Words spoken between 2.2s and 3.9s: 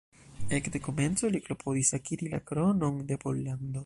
la kronon de Pollando.